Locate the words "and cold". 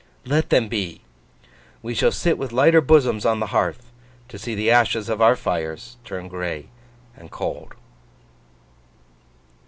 7.15-7.75